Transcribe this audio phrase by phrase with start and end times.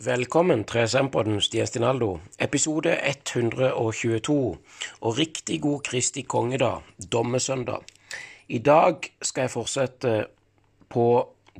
[0.00, 4.36] Velkommen til SM-podden Stian Stinaldo, episode 122,
[5.00, 7.84] og riktig god Kristi kongedag, dommesøndag.
[8.48, 10.14] I dag skal jeg fortsette
[10.88, 11.04] på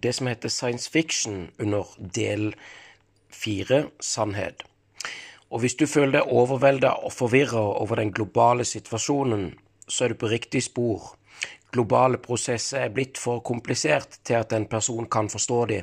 [0.03, 2.55] det som heter science fiction under del
[3.29, 4.65] fire, sannhet.
[5.51, 9.51] Og hvis du føler deg overvelda og forvirra over den globale situasjonen,
[9.85, 11.13] så er du på riktig spor
[11.73, 15.83] globale prosesser er blitt for komplisert til at en person kan forstå dem.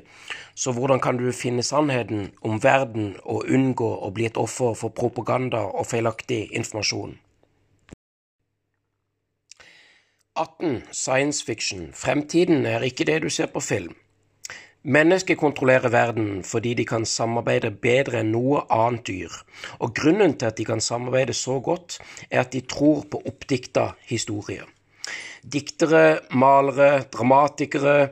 [0.56, 4.90] Så hvordan kan du finne sannheten om verden og unngå å bli et offer for
[4.90, 7.18] propaganda og feilaktig informasjon?
[10.38, 10.84] 18.
[10.92, 11.90] Science fiction.
[11.94, 13.96] Fremtiden er ikke det du ser på film.
[14.88, 19.34] Mennesker kontrollerer verden fordi de kan samarbeide bedre enn noe annet dyr.
[19.82, 21.98] Og grunnen til at de kan samarbeide så godt,
[22.30, 24.70] er at de tror på oppdikta historier
[25.54, 28.10] diktere, malere, dramatikere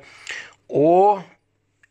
[0.69, 1.21] og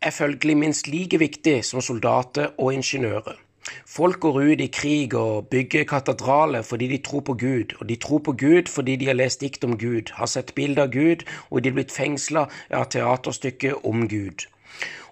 [0.05, 3.41] er følgelig minst like viktig som soldater og ingeniører.
[3.89, 7.97] Folk går ut i krig og bygger katedraler fordi de tror på Gud, og de
[7.97, 11.25] tror på Gud fordi de har lest dikt om Gud, har sett bilder av Gud,
[11.51, 14.45] og de er blitt fengsla av teaterstykket om Gud.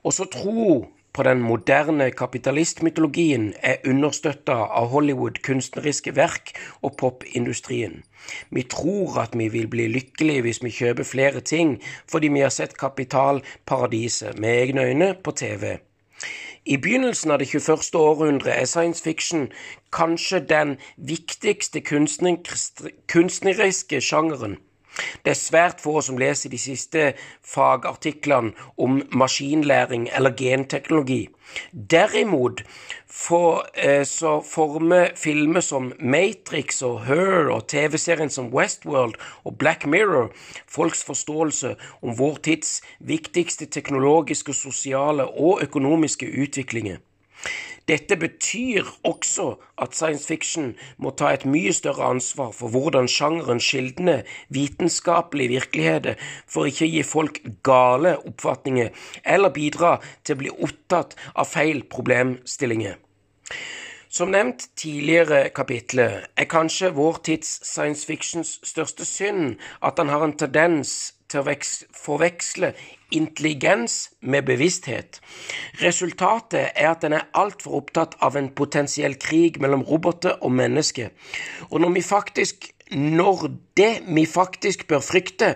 [0.05, 8.03] Og så tro på den moderne kapitalistmytologien er understøtta av Hollywood kunstneriske verk og popindustrien.
[8.51, 12.51] Vi tror at vi vil bli lykkelige hvis vi kjøper flere ting fordi vi har
[12.55, 15.77] sett kapitalparadiset med egne øyne på TV.
[16.65, 17.99] I begynnelsen av det 21.
[17.99, 19.49] århundret er science fiction
[19.93, 24.57] kanskje den viktigste kunstneriske sjangeren.
[25.25, 27.13] Det er svært få som leser de siste
[27.45, 31.29] fagartiklene om maskinlæring eller genteknologi.
[31.73, 32.63] Derimot
[33.09, 39.15] for, eh, så former filmer som Matrix og Her og TV-serien som Westworld
[39.45, 40.33] og Black Mirror
[40.69, 46.97] folks forståelse om vår tids viktigste teknologiske, sosiale og økonomiske utviklinger.
[47.89, 50.73] Dette betyr også at science fiction
[51.03, 54.23] må ta et mye større ansvar for hvordan sjangeren skildner
[54.55, 58.93] vitenskapelige virkeligheter for ikke å gi folk gale oppfatninger
[59.25, 63.01] eller bidra til å bli opptatt av feil problemstillinger.
[64.13, 70.23] Som nevnt tidligere kapitlet er kanskje vår tids science fictions største synd at han har
[70.27, 71.55] en tendens til å
[71.97, 72.73] forveksle
[73.13, 75.21] intelligens med bevissthet.
[75.83, 81.11] Resultatet er at den er altfor opptatt av en potensiell krig mellom roboter og mennesker.
[81.71, 85.55] Og når vi faktisk når det vi faktisk bør frykte,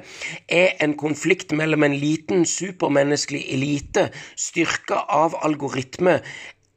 [0.49, 6.23] er en konflikt mellom en liten supermenneskelig elite styrka av algoritme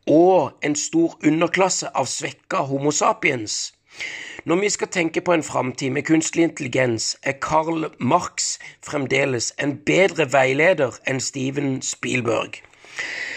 [0.10, 3.72] og en stor underklasse av svekka Homo sapiens,
[4.46, 9.78] når vi skal tenke på en framtid med kunstig intelligens, er Karl Marx fremdeles en
[9.86, 12.62] bedre veileder enn Steven Spielberg.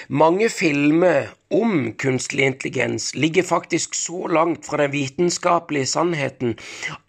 [0.08, 6.56] Mange filmer om kunstig intelligens ligger faktisk så langt fra den vitenskapelige sannheten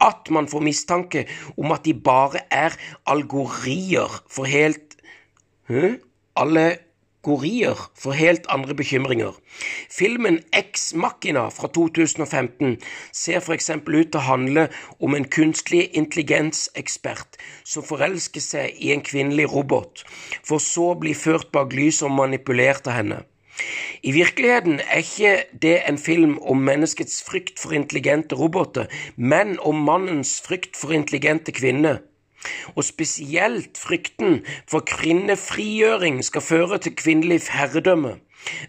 [0.02, 1.26] at man får mistanke
[1.58, 4.98] om at de bare er algorier for helt
[5.68, 5.96] Hæ?
[6.36, 6.78] Alle
[7.24, 9.34] kategorier for helt andre bekymringer.
[9.90, 12.78] Filmen Ex Machina fra 2015
[13.12, 13.70] ser f.eks.
[13.70, 14.68] ut til å handle
[15.00, 20.04] om en kunstig intelligensekspert som forelsker seg i en kvinnelig robot,
[20.44, 23.24] for så å bli ført bak lyset og manipulert av henne.
[24.04, 29.86] I virkeligheten er ikke det en film om menneskets frykt for intelligente roboter, men om
[29.86, 32.02] mannens frykt for intelligente kvinner
[32.76, 38.18] og spesielt frykten for kvinnefrigjøring skal føre til kvinnelig herredømme.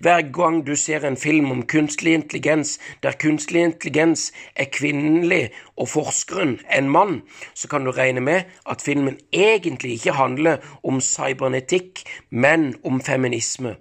[0.01, 5.89] Hver gang du ser en film om kunstig intelligens der kunstig intelligens er kvinnelig og
[5.89, 7.23] forskeren en mann,
[7.55, 13.77] så kan du regne med at filmen egentlig ikke handler om cybernetikk, men om feminisme.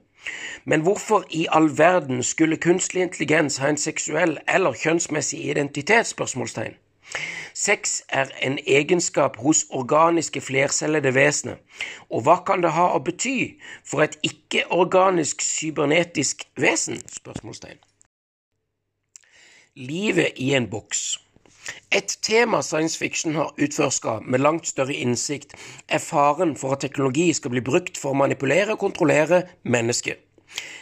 [0.66, 6.07] Men hvorfor i all verden skulle kunstig intelligens ha en seksuell eller kjønnsmessig identitet?
[6.07, 6.83] spørsmålstegn?
[7.54, 11.60] Sex er en egenskap hos organiske flercellede vesener,
[12.10, 16.98] og hva kan det ha å bety for et ikke-organisk cybernetisk vesen?
[17.13, 17.77] Spørsmålstegn.
[19.75, 21.06] Livet i en boks.
[21.92, 25.54] Et tema science fiction har utforska med langt større innsikt,
[25.88, 30.23] er faren for at teknologi skal bli brukt for å manipulere og kontrollere mennesket.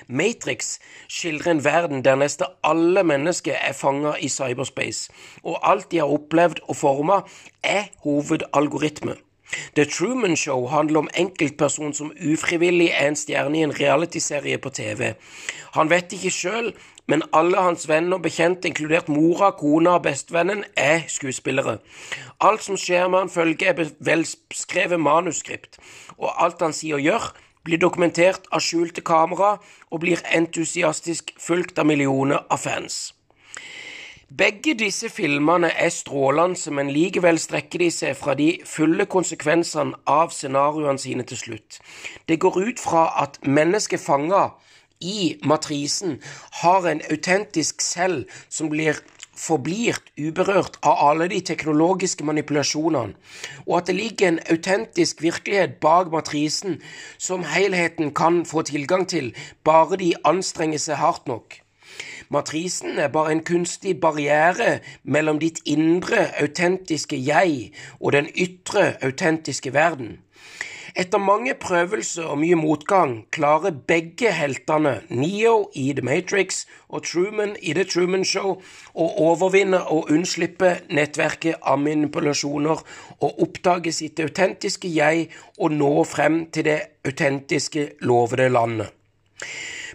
[0.08, 0.78] Matrix
[1.08, 5.12] skildrer en verden der nesten alle mennesker er fanga i cyberspace,
[5.44, 7.22] og alt de har opplevd og forma,
[7.64, 9.16] er hovedalgoritme.
[9.76, 14.70] The Truman Show handler om enkeltperson som ufrivillig er en stjerne i en realityserie på
[14.70, 15.14] TV.
[15.76, 16.72] Han vet ikke sjøl,
[17.08, 21.78] men alle hans venner og bekjente, inkludert mora, kona og bestevennen, er skuespillere.
[22.40, 25.80] Alt som skjer med han følger, er velskrevet manuskript,
[26.18, 27.32] og alt han sier og gjør,
[27.64, 29.58] blir dokumentert av skjulte kamera
[29.90, 33.12] og blir entusiastisk fulgt av millioner av fans.
[34.32, 40.32] Begge disse filmene er strålende, men likevel strekker de seg fra de fulle konsekvensene av
[40.32, 41.82] scenarioene sine til slutt.
[42.28, 44.54] Det går ut fra at mennesket fanga
[45.02, 46.22] i matrisen
[46.62, 49.02] har en autentisk selv som blir
[49.38, 53.16] forblir uberørt av alle de teknologiske manipulasjonene,
[53.66, 56.82] og at det ligger en autentisk virkelighet bak matrisen
[57.18, 59.34] som helheten kan få tilgang til,
[59.64, 61.62] bare de anstrenger seg hardt nok.
[62.32, 69.74] Matrisen er bare en kunstig barriere mellom ditt indre, autentiske jeg og den ytre, autentiske
[69.74, 70.22] verden.
[70.96, 77.56] Etter mange prøvelser og mye motgang klarer begge heltene, Neo i The Matrix og Truman
[77.62, 78.58] i The Truman Show,
[78.92, 82.84] å overvinne og unnslippe nettverket av manipulasjoner
[83.22, 85.30] og oppdage sitt autentiske jeg
[85.60, 88.92] og nå frem til det autentiske, lovede landet.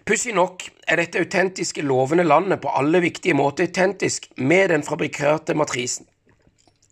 [0.06, 5.54] Pussig nok er dette autentiske, lovende landet på alle viktige måter autentisk med den fabrikkerte
[5.58, 6.06] matrisen.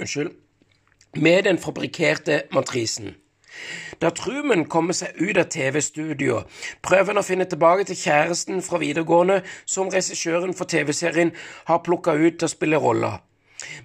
[0.01, 0.33] Unnskyld.
[1.17, 3.15] Med den fabrikkerte matrisen.
[4.00, 6.49] Da Truman kommer seg ut av TV-studioet,
[6.82, 11.32] prøver han å finne tilbake til kjæresten fra videregående som regissøren for TV-serien
[11.70, 13.17] har plukka ut til å spille rolla.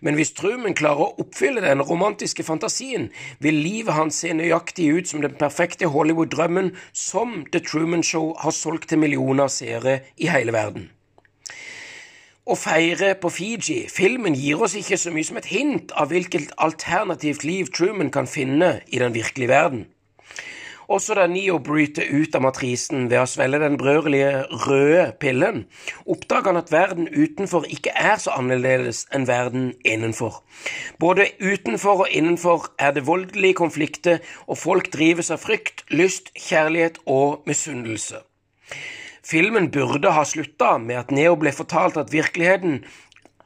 [0.03, 3.09] Men hvis Truman klarer å oppfylle den romantiske fantasien,
[3.39, 8.55] vil livet hans se nøyaktig ut som den perfekte Hollywood-drømmen som The Truman Show har
[8.55, 10.89] solgt til millioner av seere i hele verden
[12.49, 13.83] å feire på Fiji.
[13.93, 18.29] Filmen gir oss ikke så mye som et hint av hvilket alternativt liv Truman kan
[18.29, 19.85] finne i den virkelige verden.
[20.89, 25.67] Også da Neo bryter ut av matrisen ved å svelge den brødelige røde pillen,
[26.09, 30.39] oppdager han at verden utenfor ikke er så annerledes enn verden innenfor.
[30.97, 34.17] Både utenfor og innenfor er det voldelige konflikter,
[34.49, 38.23] og folk drives av frykt, lyst, kjærlighet og misunnelse.
[39.29, 42.79] Filmen burde ha slutta med at Neo ble fortalt at virkeligheten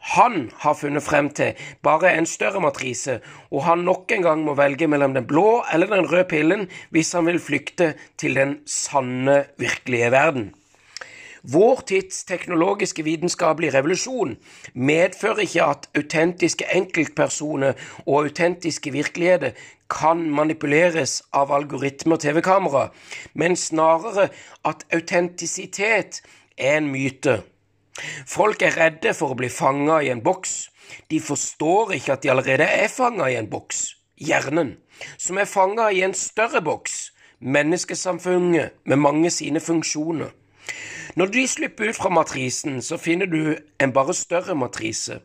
[0.03, 1.53] han har funnet frem til,
[1.83, 3.21] bare en større matrise,
[3.51, 7.13] og han nok en gang må velge mellom den blå eller den røde pillen hvis
[7.15, 10.51] han vil flykte til den sanne, virkelige verden.
[11.43, 14.37] Vår tids teknologiske vitenskapelige revolusjon
[14.73, 17.73] medfører ikke at autentiske enkeltpersoner
[18.05, 19.51] og autentiske virkeligheter
[19.91, 22.85] kan manipuleres av algoritmer og TV-kamera,
[23.35, 24.29] men snarere
[24.63, 26.21] at autentisitet
[26.57, 27.41] er en myte.
[28.27, 30.53] Folk er redde for å bli fanga i en boks.
[31.09, 33.85] De forstår ikke at de allerede er fanga i en boks,
[34.19, 34.75] hjernen,
[35.17, 37.11] som er fanga i en større boks,
[37.43, 40.31] menneskesamfunnet med mange sine funksjoner.
[41.15, 45.19] Når de slipper ut fra matrisen, så finner du en bare større matrise.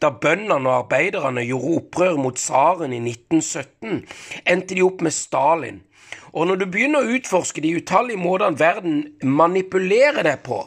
[0.00, 4.06] Da bøndene og arbeiderne gjorde opprør mot tsaren i 1917,
[4.48, 5.82] endte de opp med Stalin.
[6.32, 10.62] Og når du begynner å utforske de utallige måtene verden manipulerer deg på,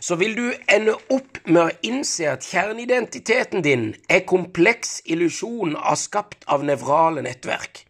[0.00, 5.98] så vil du ende opp med å innse at kjerneidentiteten din er kompleks illusjon av
[6.00, 7.82] skapt av nevrale nettverk.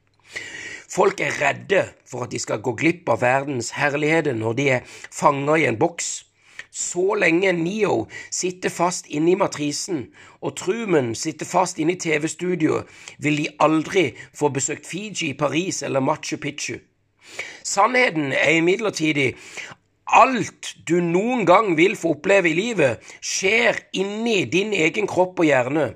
[0.89, 4.87] Folk er redde for at de skal gå glipp av verdens herligheter når de er
[5.13, 6.23] fanga i en boks.
[6.77, 10.07] Så lenge Neo sitter fast inne i matrisen
[10.45, 12.85] og Truman sitter fast inne i TV-studioet,
[13.19, 16.77] vil de aldri få besøkt Fiji, Paris eller Machu Picchu.
[17.65, 19.19] Sannheten er imidlertid
[20.07, 25.49] Alt du noen gang vil få oppleve i livet, skjer inni din egen kropp og
[25.49, 25.87] hjerne.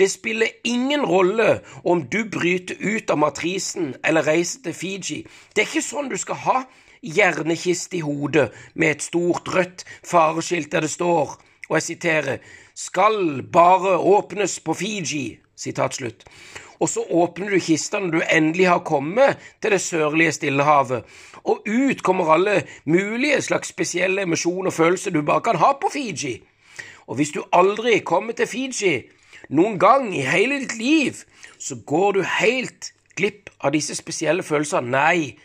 [0.00, 5.18] Det spiller ingen rolle om du bryter ut av matrisen eller reiser til Fiji.
[5.52, 6.62] Det er ikke sånn du skal ha
[7.04, 11.36] hjernekiste i hodet med et stort rødt fareskilt der det står,
[11.68, 12.40] og jeg siterer,
[12.72, 15.26] skal bare åpnes på Fiji.
[15.58, 16.24] Sitat slutt
[16.78, 21.06] og så åpner du kista når du endelig har kommet til det sørlige Stillehavet,
[21.48, 25.90] og ut kommer alle mulige slags spesielle emosjoner og følelser du bare kan ha på
[25.92, 26.42] Fiji.
[27.06, 28.94] Og hvis du aldri kommer til Fiji
[29.48, 31.22] noen gang i hele ditt liv,
[31.58, 34.90] så går du helt glipp av disse spesielle følelsene.
[34.90, 35.38] Nei,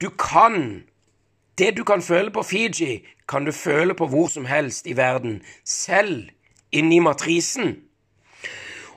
[0.00, 0.84] du kan
[1.58, 5.42] Det du kan føle på Fiji, kan du føle på hvor som helst i verden,
[5.64, 6.28] selv
[6.72, 7.76] inni matrisen.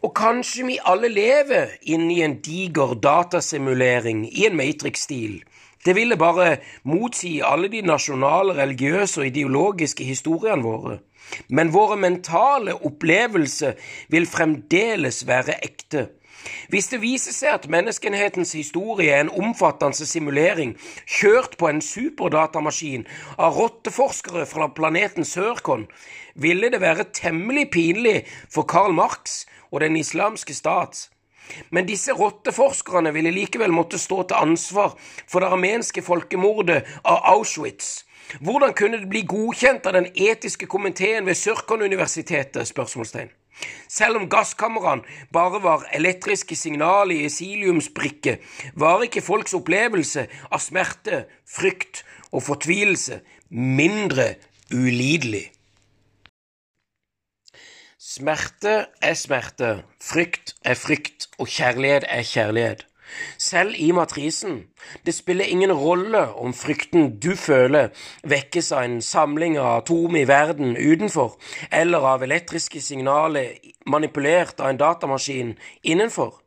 [0.01, 5.41] Og kanskje vi alle lever inni en diger datasimulering i en Matrix-stil.
[5.85, 10.99] Det ville bare motsi alle de nasjonale, religiøse og ideologiske historiene våre.
[11.49, 13.77] Men våre mentale opplevelser
[14.09, 16.09] vil fremdeles være ekte.
[16.69, 20.73] Hvis det viser seg at menneskehetens historie er en omfattende simulering
[21.05, 23.05] kjørt på en superdatamaskin
[23.37, 25.85] av rotteforskere fra planeten Sørkon,
[26.35, 31.09] ville det være temmelig pinlig for Karl Marx og den islamske stat.
[31.69, 34.95] Men disse rotteforskerne ville likevel måtte stå til ansvar
[35.27, 38.05] for det armenske folkemordet av Auschwitz.
[38.39, 42.67] Hvordan kunne det bli godkjent av den etiske komiteen ved Sørkon-universitetet?
[42.67, 43.31] spørsmålstegn.
[43.91, 45.03] Selv om gasskameraene
[45.33, 48.39] bare var elektriske signaler i siliumsbrikker,
[48.73, 53.19] var ikke folks opplevelse av smerte, frykt og fortvilelse
[53.51, 54.35] mindre
[54.71, 55.49] ulidelig.
[58.01, 62.79] Smerte er smerte, frykt er frykt, og kjærlighet er kjærlighet.
[63.37, 64.55] Selv i matrisen.
[65.05, 67.91] Det spiller ingen rolle om frykten du føler,
[68.25, 71.35] vekkes av en samling av atom i verden utenfor,
[71.69, 75.51] eller av elektriske signaler manipulert av en datamaskin
[75.83, 76.39] innenfor.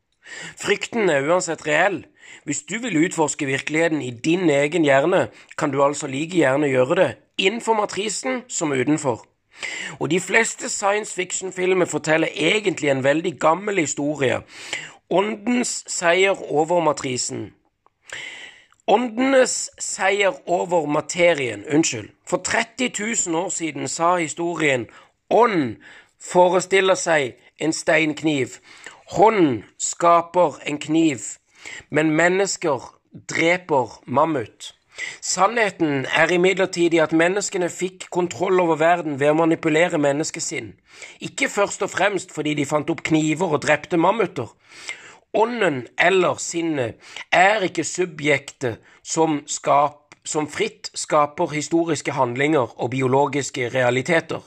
[0.58, 2.00] Frykten er uansett reell.
[2.42, 6.98] Hvis du vil utforske virkeligheten i din egen hjerne, kan du altså like gjerne gjøre
[6.98, 7.08] det
[7.38, 9.22] innenfor matrisen som utenfor.
[9.98, 14.40] Og de fleste science fiction-filmer forteller egentlig en veldig gammel historie.
[15.10, 17.52] Åndens seier over matrisen.
[18.86, 21.64] Åndenes seier over materien.
[21.74, 22.10] Unnskyld.
[22.26, 22.90] For 30
[23.28, 24.86] 000 år siden sa historien
[25.30, 25.76] ånd
[26.20, 28.58] forestiller seg en steinkniv.
[29.16, 31.18] Hånd skaper en kniv,
[31.90, 32.84] men mennesker
[33.30, 34.74] dreper mammut.
[35.20, 40.74] Sannheten er imidlertid at menneskene fikk kontroll over verden ved å manipulere menneskesinn,
[41.20, 44.52] ikke først og fremst fordi de fant opp kniver og drepte mammuter.
[45.34, 47.00] Ånden eller sinnet
[47.34, 54.44] er ikke subjektet som, skap, som fritt skaper historiske handlinger og biologiske realiteter.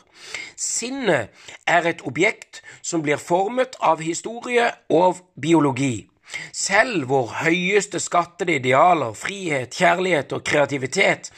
[0.56, 1.34] Sinnet
[1.68, 6.08] er et objekt som blir formet av historie og biologi.
[6.54, 11.32] Selv vår høyeste skattede idealer, frihet, kjærlighet og kreativitet,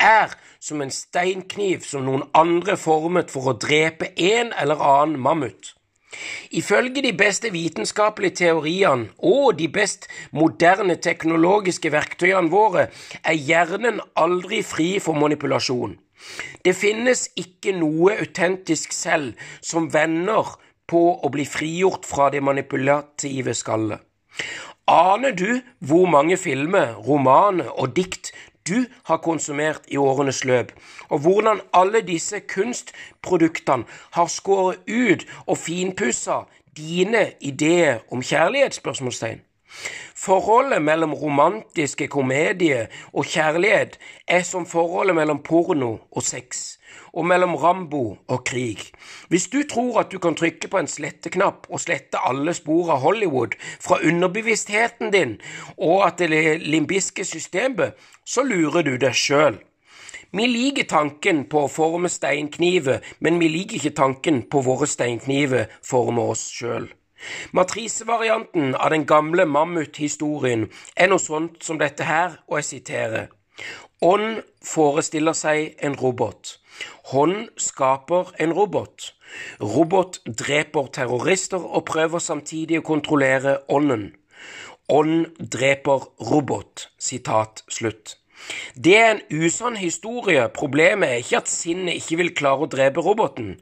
[0.00, 5.74] er som en steinkniv som noen andre formet for å drepe en eller annen mammut.
[6.54, 12.88] Ifølge de beste vitenskapelige teoriene og de best moderne teknologiske verktøyene våre
[13.24, 15.96] er hjernen aldri fri for manipulasjon.
[16.64, 20.54] Det finnes ikke noe autentisk selv som vender
[20.88, 24.00] på å bli frigjort fra det manipulative skallet.
[24.86, 28.32] Aner du hvor mange filmer, romaner og dikt
[28.68, 30.72] du har konsumert i årenes løp,
[31.08, 33.84] og hvordan alle disse kunstproduktene
[34.16, 36.44] har skåret ut og finpussa
[36.76, 38.74] dine ideer om kjærlighet?
[38.74, 39.40] spørsmålstegn.
[40.16, 43.98] Forholdet mellom romantiske komedier og kjærlighet
[44.28, 46.78] er som forholdet mellom porno og sex
[47.12, 48.80] og mellom Rambo og krig.
[49.28, 53.04] Hvis du tror at du kan trykke på en sletteknapp og slette alle spor av
[53.04, 55.38] Hollywood fra underbevisstheten din
[55.76, 59.60] og at det limbiske systemet, så lurer du deg sjøl.
[60.34, 65.68] Vi liker tanken på å forme steinkniver, men vi liker ikke tanken på våre steinkniver
[65.86, 66.88] forme oss sjøl.
[67.52, 73.30] Matrisevarianten av den gamle mammuthistorien er noe sånt som dette her, og jeg siterer.
[74.02, 76.58] Ånd forestiller seg en robot.
[77.12, 79.12] Hånd skaper en robot.
[79.60, 84.12] Robot dreper terrorister og prøver samtidig å kontrollere ånden.
[84.88, 86.88] Ånd dreper robot.
[86.98, 88.16] Sitat slutt.
[88.76, 90.48] Det er en usann historie.
[90.48, 93.54] Problemet er ikke at sinnet ikke vil klare å drepe roboten.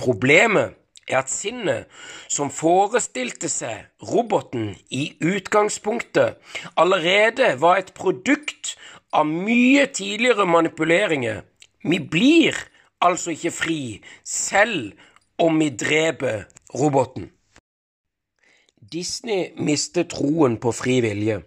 [0.00, 0.76] Problemet
[1.08, 1.88] er at sinnet,
[2.28, 6.36] som forestilte seg roboten i utgangspunktet,
[6.76, 8.74] allerede var et produkt
[9.12, 11.46] av mye tidligere manipuleringer.
[11.84, 12.56] Vi blir
[13.00, 13.80] altså ikke fri,
[14.24, 14.92] selv
[15.38, 17.30] om vi dreper roboten.
[18.92, 21.42] Disney mister troen på fri vilje.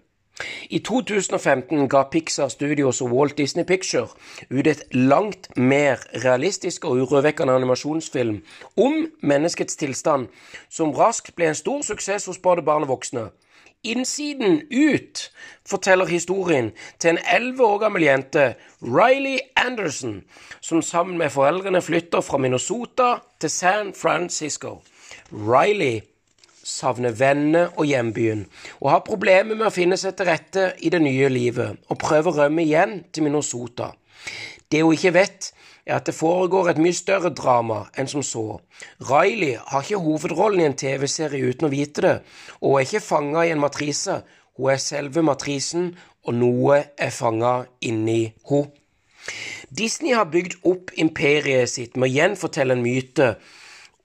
[0.69, 4.07] I 2015 ga Pixar Studios og Walt Disney Picture
[4.49, 8.41] ut et langt mer realistisk og urovekkende animasjonsfilm
[8.77, 10.27] om menneskets tilstand,
[10.69, 13.29] som raskt ble en stor suksess hos både barn og voksne.
[13.83, 15.31] Innsiden ut
[15.65, 20.21] forteller historien til en elleve år gammel jente, Riley Anderson,
[20.61, 24.83] som sammen med foreldrene flytter fra Minnesota til San Francisco.
[25.31, 26.01] Riley
[26.63, 28.45] savner venner og hjembyen,
[28.79, 32.29] og har problemer med å finne seg til rette i det nye livet, og prøver
[32.29, 33.89] å rømme igjen til Minnesota.
[34.71, 35.49] Det hun ikke vet,
[35.85, 38.59] er at det foregår et mye større drama enn som så.
[39.09, 42.15] Riley har ikke hovedrollen i en TV-serie uten å vite det,
[42.61, 44.21] og er ikke fanga i en matrise.
[44.57, 45.93] Hun er selve matrisen,
[46.27, 48.69] og noe er fanga inni henne.
[49.71, 53.27] Disney har bygd opp imperiet sitt med å gjenfortelle en myte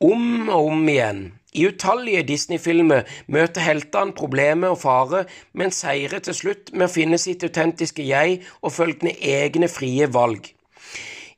[0.05, 1.23] om og om igjen.
[1.57, 5.25] I utallige Disney-filmer møter heltene problemer og fare,
[5.57, 10.53] men seirer til slutt med å finne sitt autentiske jeg og følgende egne frie valg.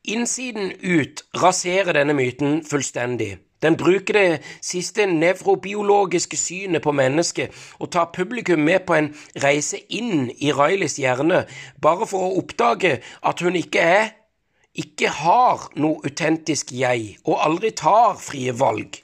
[0.09, 3.37] Innsiden ut raserer denne myten fullstendig.
[3.63, 9.11] Den bruker det siste nevrobiologiske synet på mennesket og tar publikum med på en
[9.43, 11.43] reise inn i Rileys hjerne,
[11.83, 14.09] bare for å oppdage at hun ikke er,
[14.79, 19.03] ikke har noe autentisk jeg, og aldri tar frie valg.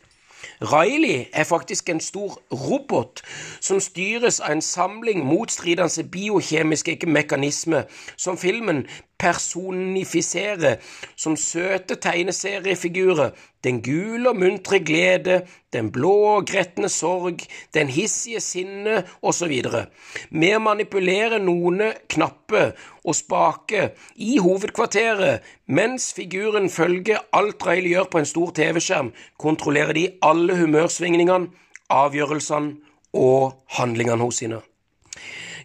[0.62, 3.23] Riley er faktisk en stor robot
[3.61, 8.84] som styres av en samling motstridende biokjemiske mekanismer som filmen
[9.18, 10.80] personifiserer
[11.16, 15.40] som søte tegneseriefigurer den gule og muntre glede,
[15.73, 17.40] den blå og gretne sorg,
[17.75, 19.54] den hissige sinne osv.
[19.64, 21.80] Å manipulere noen
[22.12, 29.12] knapper og spaker i hovedkvarteret, mens figuren følger alt Riley gjør på en stor TV-skjerm,
[29.40, 31.50] kontrollerer de alle humørsvingningene,
[31.92, 32.76] avgjørelsene
[33.14, 34.61] og handlingene hos sine.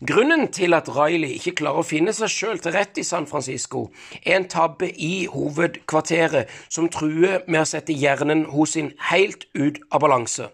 [0.08, 3.89] Grunnen til at Riley ikke klarer å finne seg sjøl til rett i San Francisco,
[4.24, 9.82] er en tabbe i hovedkvarteret som truer med å sette hjernen hos sin helt ut
[9.91, 10.48] av balanse.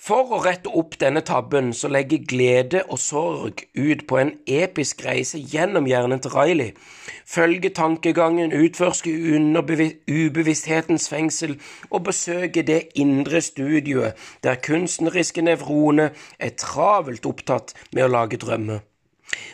[0.00, 5.02] For å rette opp denne tabben så legger glede og sorg ut på en episk
[5.04, 6.70] reise gjennom hjernen til Riley.
[7.28, 9.12] Følger tankegangen, utforsker
[10.08, 11.58] ubevissthetens fengsel
[11.90, 18.80] og besøker det indre studioet der kunstneriske nevroner er travelt opptatt med å lage drømmer.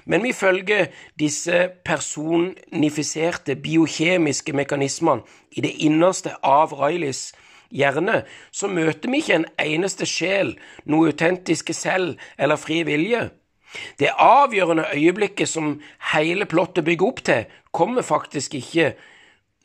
[0.06, 0.86] Men vi følger
[1.18, 5.26] disse personifiserte biokjemiske mekanismene
[5.58, 7.32] i det innerste av Rileys
[7.70, 10.54] hjerne, så møter vi ikke en eneste sjel,
[10.84, 13.28] noe autentiske selv eller fri vilje.
[13.98, 15.76] Det avgjørende øyeblikket som
[16.12, 18.94] hele plottet bygger opp til, kommer faktisk ikke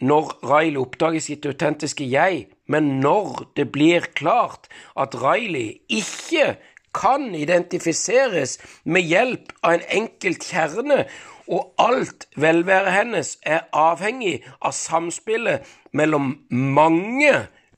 [0.01, 4.67] når Riley oppdager sitt autentiske jeg, men når det blir klart
[4.97, 6.55] at Riley ikke
[6.97, 11.05] kan identifiseres med hjelp av en enkelt kjerne,
[11.51, 17.33] og alt velværet hennes er avhengig av samspillet mellom mange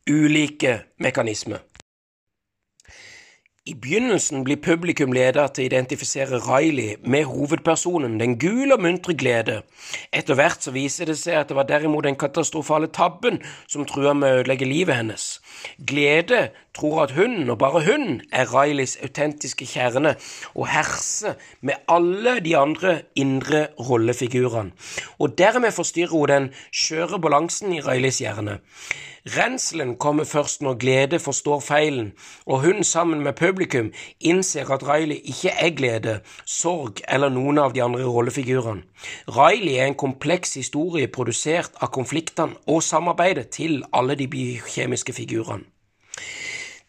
[0.09, 1.63] ulike mekanismer.
[3.65, 9.13] I begynnelsen blir publikum ledet til å identifisere Riley med hovedpersonen, den gule og muntre
[9.15, 9.61] glede.
[10.11, 13.39] Etter hvert så viser det seg at det var derimot den katastrofale tabben
[13.71, 15.29] som trua med å ødelegge livet hennes.
[15.79, 20.17] Glede tror at hun, og bare hun, er Rileys autentiske kjerne,
[20.59, 24.75] og herser med alle de andre indre rollefigurene.
[25.23, 28.59] Og dermed forstyrrer hun den skjøre balansen i Rileys hjerne.
[29.25, 32.11] Renselen kommer først når glede forstår feilen,
[32.45, 37.71] og hun sammen med publikum innser at Riley ikke er glede, sorg eller noen av
[37.71, 38.83] de andre rollefigurene.
[39.31, 45.63] Riley er en kompleks historie produsert av konfliktene og samarbeidet til alle de biokjemiske figurene.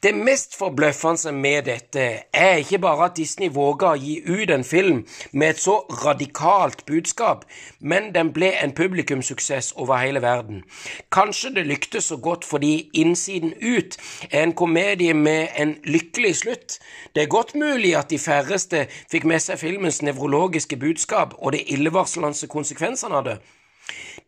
[0.05, 2.01] Det mest forbløffende med dette
[2.33, 4.99] er ikke bare at Disney våga å gi ut en film
[5.33, 7.47] med et så radikalt budskap,
[7.81, 10.61] men den ble en publikumssuksess over hele verden.
[11.09, 13.97] Kanskje det lyktes så godt fordi Innsiden ut
[14.29, 16.79] er en komedie med en lykkelig slutt.
[17.17, 21.65] Det er godt mulig at de færreste fikk med seg filmens nevrologiske budskap og de
[21.65, 23.39] illevarslende konsekvensene av det.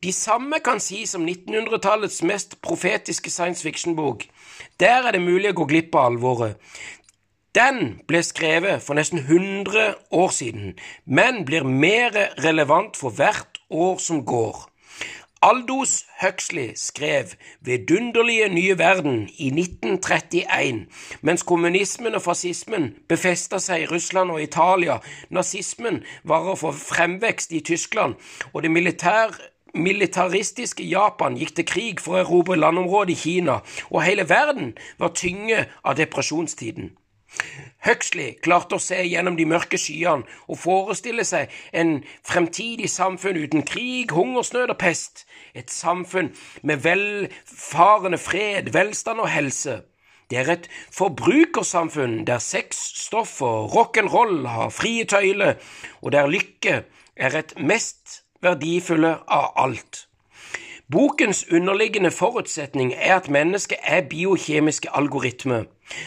[0.02, 4.24] De samme kan sies om 1900-tallets mest profetiske science fiction-bok.
[4.80, 6.60] Der er det mulig å gå glipp av alvoret.
[7.56, 12.12] Den ble skrevet for nesten 100 år siden, men blir mer
[12.44, 14.66] relevant for hvert år som går.
[15.42, 17.24] Aldous Huxley skrev
[17.60, 20.86] Vidunderlige nye verden i 1931,
[21.20, 24.96] mens kommunismen og fascismen befesta seg i Russland og Italia,
[25.30, 28.16] nazismen varer for fremvekst i Tyskland,
[28.52, 33.60] og det militære militaristiske Japan gikk til krig for å erobre landområdet i Kina,
[33.90, 36.94] og hele verden var tynge av depresjonstiden.
[37.86, 43.64] Huxley klarte å se gjennom de mørke skyene og forestille seg en fremtidig samfunn uten
[43.66, 49.80] krig, hungersnød og pest, et samfunn med velfarende fred, velstand og helse.
[50.30, 55.60] Det er et forbrukersamfunn der sex, stoffer, rock'n'roll har frie tøyler,
[56.02, 56.80] og der lykke
[57.16, 60.06] er et mest verdifulle av alt.
[60.92, 65.64] Bokens underliggende forutsetning er at mennesket er biokjemiske algoritmer,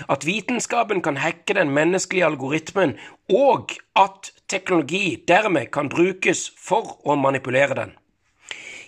[0.10, 2.96] at vitenskapen kan hacke den menneskelige algoritmen,
[3.30, 7.92] og at teknologi dermed kan brukes for å manipulere den.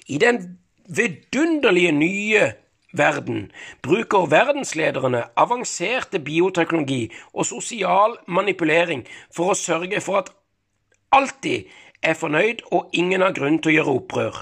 [0.07, 2.53] I den vidunderlige nye
[2.93, 3.51] verden
[3.83, 10.31] bruker verdenslederne avanserte bioteknologi og sosial manipulering for å sørge for at
[11.11, 11.67] alltid
[12.03, 14.39] er fornøyd, og ingen har grunn til å gjøre opprør.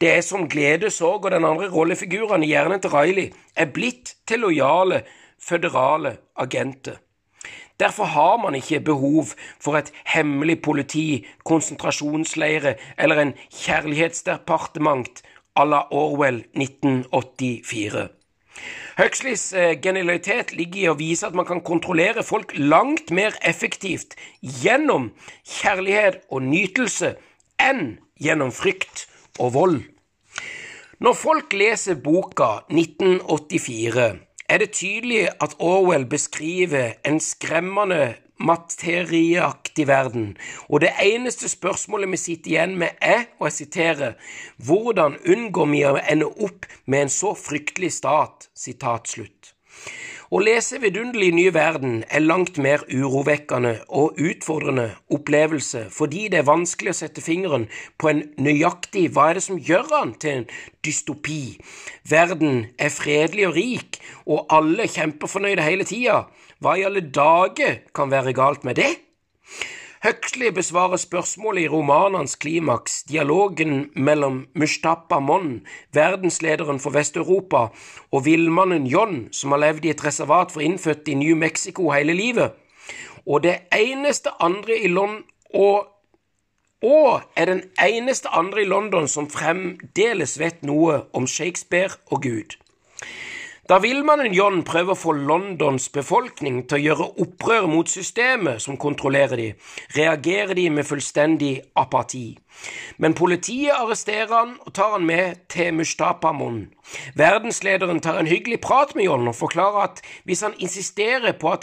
[0.00, 4.14] Det er som glede, sorg og den andre rollefiguren i hjernen til Riley er blitt
[4.26, 5.02] til lojale,
[5.40, 7.00] føderale agenter.
[7.80, 15.22] Derfor har man ikke behov for et hemmelig politi, konsentrasjonsleire eller en kjærlighetsdepartement
[15.56, 18.19] à la Orwell 1984.
[18.98, 24.16] Huxleys eh, genialitet ligger i å vise at man kan kontrollere folk langt mer effektivt
[24.40, 25.10] gjennom
[25.60, 27.14] kjærlighet og nytelse
[27.60, 29.06] enn gjennom frykt
[29.38, 29.80] og vold.
[31.00, 34.10] Når folk leser boka 1984,
[34.50, 40.32] er det tydelig at Orwell beskriver en skremmende materieaktig verden,
[40.68, 44.18] og det eneste spørsmålet vi sitter igjen med, er, og jeg siterer,
[44.56, 48.48] hvordan unngår vi å ende opp med en så fryktelig stat?
[48.56, 49.54] Sitat slutt.
[50.30, 56.46] Å lese Vidunderlig ny verden er langt mer urovekkende og utfordrende opplevelse, fordi det er
[56.46, 57.64] vanskelig å sette fingeren
[57.98, 60.46] på en nøyaktig hva er det som gjør han til en
[60.86, 61.40] dystopi.
[62.06, 63.98] Verden er fredelig og rik,
[64.30, 66.20] og alle kjempefornøyde hele tida.
[66.62, 68.92] Hva i alle dager kan være galt med det?
[70.00, 77.66] Huxley besvarer spørsmålet i romanens klimaks, dialogen mellom Mushtapa Mon, verdenslederen for Vest-Europa,
[78.12, 82.16] og villmannen John, som har levd i et reservat for innfødte i New Mexico hele
[82.16, 82.56] livet.
[83.26, 85.22] Og det eneste andre i London
[85.54, 85.86] og,
[86.82, 92.56] og er den eneste andre i London som fremdeles vet noe om Shakespeare og Gud.
[93.70, 98.58] Da vil mannen John prøve å få Londons befolkning til å gjøre opprør mot systemet
[98.64, 99.46] som kontrollerer de,
[99.94, 102.32] reagerer de med fullstendig apati.
[102.98, 106.64] Men politiet arresterer han og tar han med til Mustapamon.
[107.14, 111.54] Verdenslederen tar en hyggelig prat med John og forklarer at hvis han insisterer på,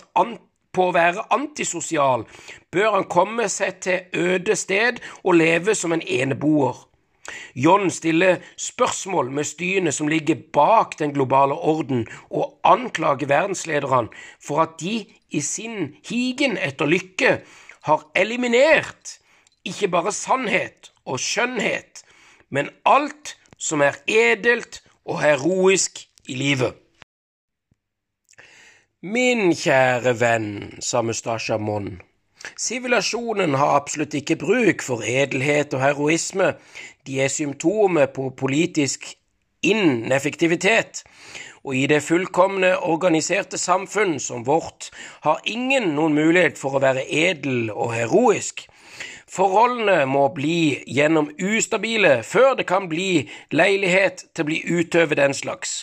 [0.71, 2.23] på å være antisosial,
[2.71, 6.86] bør han komme seg til øde sted og leve som en eneboer.
[7.55, 14.09] John stiller spørsmål med styene som ligger bak den globale orden, og anklager verdenslederne
[14.43, 17.39] for at de i sin higen etter lykke
[17.87, 19.17] har eliminert
[19.67, 22.03] ikke bare sannhet og skjønnhet,
[22.49, 26.75] men alt som er edelt og heroisk i livet.
[29.03, 31.99] Min kjære venn, sa Mustasha Mon,
[32.55, 36.53] sivilasjonen har absolutt ikke bruk for edelhet og heroisme,
[37.07, 39.09] de er symptomer på politisk
[39.65, 41.03] ineffektivitet.
[41.67, 44.91] Og i det fullkomne organiserte samfunn som vårt
[45.25, 48.67] har ingen noen mulighet for å være edel og heroisk.
[49.27, 55.35] Forholdene må bli gjennom ustabile før det kan bli leilighet til å bli utøvet den
[55.35, 55.81] slags.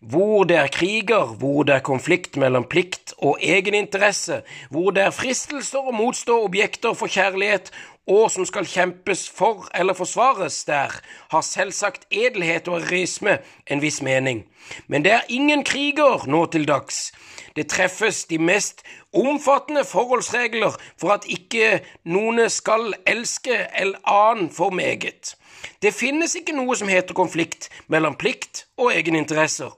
[0.00, 5.16] Hvor det er kriger, hvor det er konflikt mellom plikt og egeninteresse, hvor det er
[5.16, 7.72] fristelser å motstå objekter for kjærlighet
[8.06, 10.92] og som skal kjempes for eller forsvares der,
[11.32, 14.44] har selvsagt edelhet og erisme en viss mening.
[14.86, 17.12] Men det er ingen kriger nå til dags.
[17.56, 18.82] Det treffes de mest
[19.12, 25.36] omfattende forholdsregler for at ikke noen skal elske eller annen for meget.
[25.82, 29.72] Det finnes ikke noe som heter konflikt mellom plikt og egeninteresser.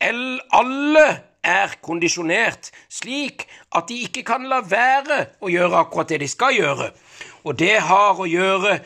[0.00, 1.06] Alle
[1.44, 6.56] er kondisjonert slik at de ikke kan la være å gjøre akkurat det de skal
[6.56, 6.90] gjøre.
[7.44, 8.80] Og det har å gjøre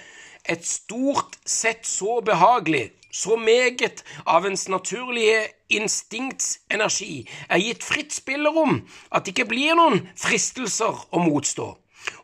[0.44, 8.82] et stort sett så behagelig, så meget av ens naturlige instinktsenergi er gitt fritt spillerom
[9.10, 11.70] at det ikke blir noen fristelser å motstå.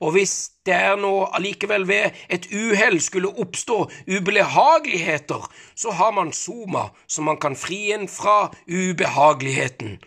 [0.00, 6.32] Og hvis det er nå allikevel ved et uhell skulle oppstå ubehageligheter, så har man
[6.32, 9.98] Soma, som man kan fri en fra ubehageligheten.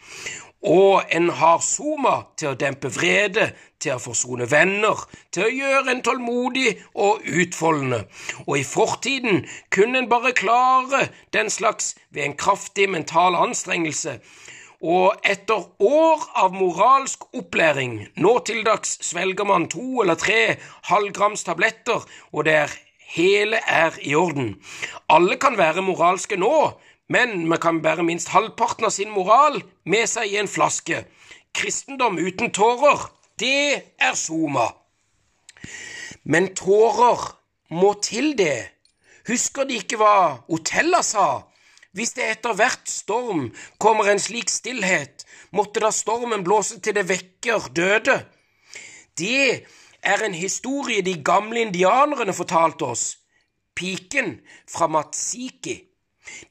[0.64, 3.50] Og en har Soma til å dempe vrede,
[3.84, 5.02] til å forsone venner,
[5.36, 8.06] til å gjøre en tålmodig og utfoldende.
[8.48, 9.44] Og i fortiden
[9.76, 14.22] kunne en bare klare den slags ved en kraftig mental anstrengelse.
[14.84, 20.58] Og etter år av moralsk opplæring, nå til dags svelger man to eller tre
[20.90, 22.04] halvgrams tabletter,
[22.36, 22.74] og det er
[23.16, 24.58] hele er i orden.
[25.08, 26.74] Alle kan være moralske nå,
[27.08, 31.06] men vi kan bære minst halvparten av sin moral med seg i en flaske.
[31.56, 33.08] Kristendom uten tårer,
[33.40, 34.68] det er soma.
[36.24, 37.24] Men tårer
[37.72, 38.68] må til det.
[39.32, 41.46] Husker de ikke hva Otella sa?
[41.94, 47.06] Hvis det etter hvert storm kommer en slik stillhet, måtte da stormen blåse til det
[47.10, 48.16] vekker døde.
[49.18, 49.66] Det
[50.02, 53.06] er en historie de gamle indianerne fortalte oss.
[53.78, 55.84] Piken fra Matsiki.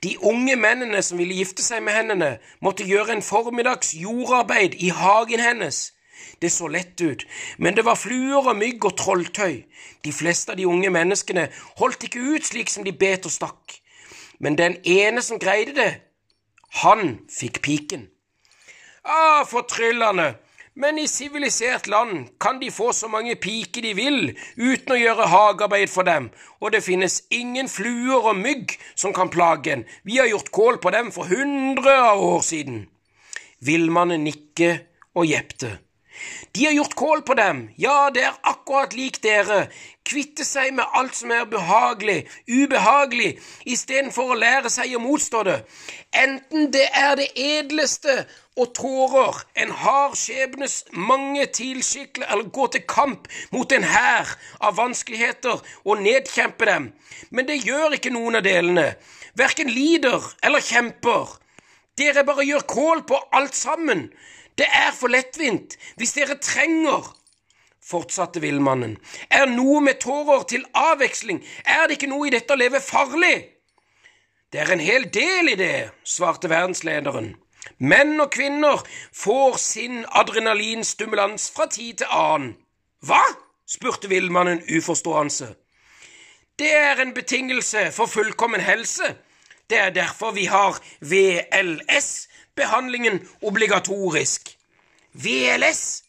[0.02, 4.92] De unge mennene som ville gifte seg med henne, måtte gjøre en formiddags jordarbeid i
[4.94, 5.90] hagen hennes.
[6.38, 7.26] Det så lett ut,
[7.58, 9.62] men det var fluer og mygg og trolltøy.
[10.04, 11.48] De fleste av de unge menneskene
[11.80, 13.81] holdt ikke ut slik som de bet og stakk.
[14.42, 15.90] Men den ene som greide det,
[16.82, 18.08] han fikk piken.
[19.02, 20.34] Ah, fortryllende!
[20.74, 24.20] Men i sivilisert land kan de få så mange piker de vil
[24.56, 26.30] uten å gjøre hagearbeid for dem,
[26.64, 29.84] og det finnes ingen fluer og mygg som kan plage en.
[30.08, 32.86] Vi har gjort kål på dem for hundre av år siden.
[33.60, 34.78] Villmannen nikke
[35.12, 35.76] og gjepte.
[36.54, 39.70] De har gjort kål på dem, ja, det er akkurat lik dere,
[40.04, 45.54] kvitte seg med alt som er behagelig, ubehagelig, istedenfor å lære seg å motstå det,
[46.12, 48.18] enten det er det edleste
[48.60, 54.76] og tårer, en hard skjebnes mange tilskikler eller gå til kamp mot en hær av
[54.76, 56.90] vanskeligheter og nedkjempe dem,
[57.30, 58.90] men det gjør ikke noen av delene,
[59.40, 61.38] verken lider eller kjemper.
[61.96, 64.06] Dere bare gjør kål på alt sammen.
[64.58, 65.76] Det er for lettvint.
[65.96, 67.08] Hvis dere trenger
[67.82, 68.96] fortsatte villmannen,
[69.30, 73.34] er noe med tårer til avveksling, er det ikke noe i dette å leve farlig?
[74.52, 77.32] Det er en hel del i det, svarte verdenslederen.
[77.78, 78.82] Menn og kvinner
[79.16, 82.54] får sin adrenalinstimulans fra tid til annen.
[83.02, 83.22] Hva?
[83.66, 85.54] spurte villmannen uforstående.
[86.58, 89.14] Det er en betingelse for fullkommen helse.
[89.70, 94.56] Det er derfor vi har VLS, behandlingen obligatorisk.
[95.12, 96.04] VLS?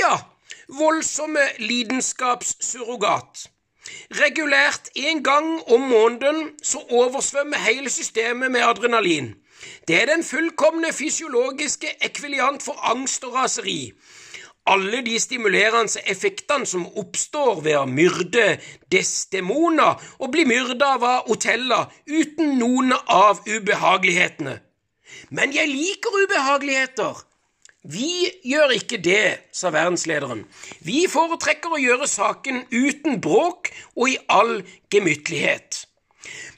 [0.00, 0.18] Ja,
[0.68, 3.48] voldsomme lidenskapssurrogat.
[4.10, 9.34] Regulært en gang om måneden så oversvømmer hele systemet med adrenalin.
[9.88, 13.92] Det er den fullkomne fysiologiske ekviliant for angst og raseri.
[14.66, 18.60] Alle de stimulerende effektene som oppstår ved å myrde
[18.92, 19.88] Desdemona
[20.18, 24.60] og bli myrda av Otella uten noen av ubehagelighetene.
[25.30, 27.22] Men jeg liker ubehageligheter.
[27.82, 30.44] Vi gjør ikke det, sa verdenslederen.
[30.86, 34.60] Vi foretrekker å gjøre saken uten bråk og i all
[34.94, 35.86] gemyttlighet.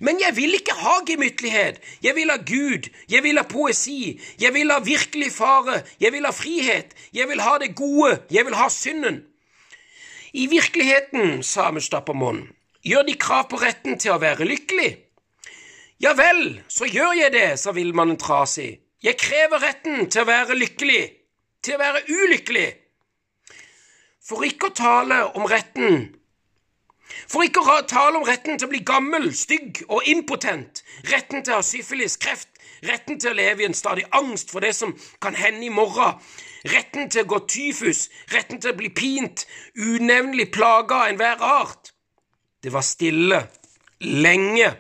[0.05, 1.79] Men jeg vil ikke ha gemyttlighet.
[2.05, 2.91] Jeg vil ha Gud.
[3.09, 4.19] Jeg vil ha poesi.
[4.41, 5.81] Jeg vil ha virkelig fare.
[6.01, 6.93] Jeg vil ha frihet.
[7.15, 8.19] Jeg vil ha det gode.
[8.31, 9.23] Jeg vil ha synden.
[10.35, 12.49] I virkeligheten, sa Mustapamon,
[12.83, 14.91] gjør de krav på retten til å være lykkelig.
[16.03, 18.81] Ja vel, så gjør jeg det, sa villmannen trasig.
[19.05, 21.03] Jeg krever retten til å være lykkelig,
[21.63, 22.69] til å være ulykkelig.
[24.25, 26.15] For ikke å tale om retten
[27.29, 30.81] For ikke å tale om retten til å bli gammel, stygg og impotent,
[31.13, 32.49] retten til å ha syfilis, kreft,
[32.85, 36.19] retten til å leve i en stadig angst for det som kan hende i morgen,
[36.73, 41.93] retten til å gå tyfus, retten til å bli pint, unevnelig plaga av enhver art.
[42.65, 43.45] Det var stille,
[44.01, 44.73] lenge.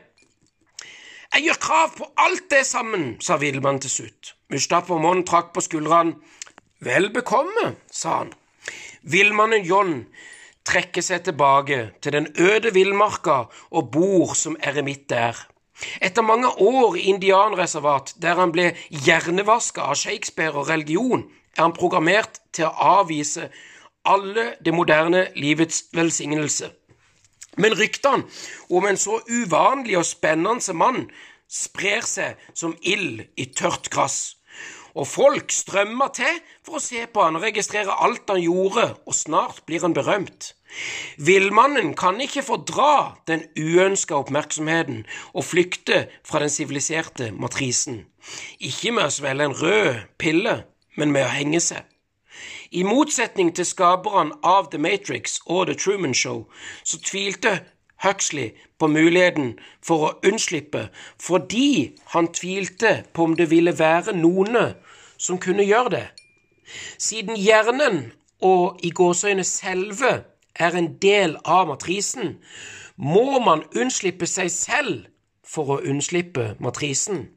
[1.34, 4.28] Jeg gjør krav på alt det sammen, sa villmannen til slutt.
[4.54, 6.14] Mustafa Mon trakk på skuldrene.
[6.86, 8.30] Vel bekomme, sa han.
[9.02, 9.96] Villmannen John
[10.62, 13.40] trekker seg tilbake til den øde villmarka
[13.74, 15.34] og bor som eremitt der.
[15.98, 21.26] Etter mange år i indianreservat der han ble hjernevaska av Shakespeare og religion,
[21.58, 23.50] er han programmert til å avvise
[24.06, 26.70] alle det moderne livets velsignelse.
[27.56, 28.24] Men ryktene
[28.70, 31.06] om en så uvanlig og spennende mann
[31.50, 34.36] sprer seg som ild i tørt gress.
[34.94, 39.16] Og folk strømmer til for å se på han og registrere alt han gjorde, og
[39.16, 40.52] snart blir han berømt.
[41.18, 48.04] Villmannen kan ikke fordra den uønska oppmerksomheten og flykte fra den siviliserte matrisen.
[48.58, 50.56] Ikke med å svelge en rød pille,
[50.98, 51.82] men med å henge seg.
[52.70, 56.44] I motsetning til skaperne av The Matrix og The Truman Show,
[56.84, 57.60] så tvilte
[58.04, 60.88] Huxley på muligheten for å unnslippe
[61.22, 64.58] fordi han tvilte på om det ville være noen
[65.16, 66.06] som kunne gjøre det.
[66.98, 68.12] Siden hjernen
[68.44, 72.38] og i gåseøyne selve er en del av matrisen,
[72.96, 75.06] må man unnslippe seg selv
[75.46, 77.28] for å unnslippe matrisen.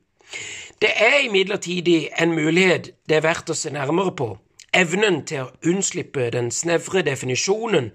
[0.81, 1.87] Det er imidlertid
[2.19, 4.35] en mulighet det er verdt å se nærmere på
[4.77, 7.91] evnen til å unnslippe den snevre definisjonen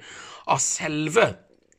[0.50, 1.32] av selve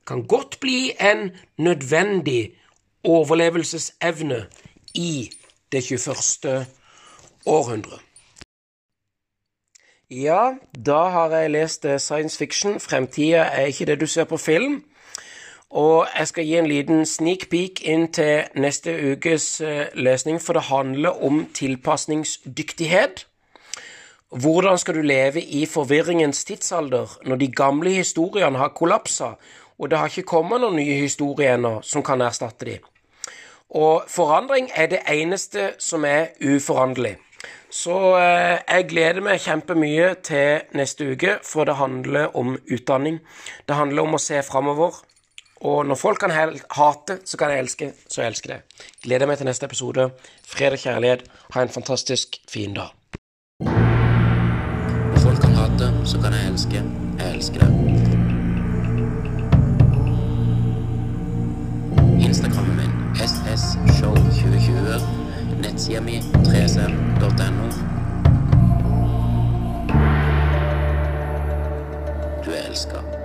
[0.07, 2.55] kan godt bli en nødvendig
[3.03, 4.45] overlevelsesevne
[4.95, 5.29] i
[5.71, 6.65] det 21.
[7.45, 7.99] århundre.
[10.09, 10.53] Ja,
[10.85, 12.79] da har jeg lest science fiction.
[12.79, 14.83] Fremtida er ikke det du ser på film.
[15.69, 20.53] Og jeg skal gi en liten sneak peek inn til neste ukes eh, lesning, for
[20.53, 23.25] det handler om tilpasningsdyktighet.
[24.33, 29.35] Hvordan skal du leve i forvirringens tidsalder når de gamle historiene har kollapsa,
[29.77, 32.79] og det har ikke kommet noen nye historier ennå som kan erstatte de?
[33.77, 37.19] Og forandring er det eneste som er uforanderlig.
[37.69, 43.19] Så eh, jeg gleder meg kjempemye til neste uke, for det handler om utdanning.
[43.69, 44.97] Det handler om å se framover.
[45.61, 48.59] Og når folk kan hate, så kan jeg elske, så jeg elsker det.
[49.05, 50.09] Gleder meg til neste episode.
[50.45, 51.29] Fred og kjærlighet.
[51.53, 53.02] Ha en fantastisk fin dag.
[56.05, 56.83] Så kan jeg elske.
[57.19, 57.69] Jeg elsker deg.
[62.19, 65.01] Instagrammen min ssshow2020.
[65.61, 67.67] Nettsida mi 3cm.no.
[72.45, 73.22] Du er elska.